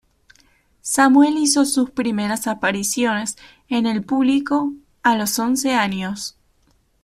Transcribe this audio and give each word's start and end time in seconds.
Samuel 0.81 1.35
hizo 1.37 1.63
sus 1.63 1.91
primeras 1.91 2.47
apariciones 2.47 3.37
en 3.67 3.85
el 3.85 4.03
público 4.03 4.73
a 5.03 5.15
los 5.15 5.37
once 5.37 5.75
años. 5.75 6.39